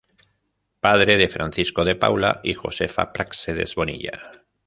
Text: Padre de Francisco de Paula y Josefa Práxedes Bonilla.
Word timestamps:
Padre 0.79 1.15
de 1.17 1.29
Francisco 1.29 1.85
de 1.85 1.95
Paula 1.95 2.41
y 2.43 2.55
Josefa 2.55 3.13
Práxedes 3.13 3.75
Bonilla. 3.75 4.33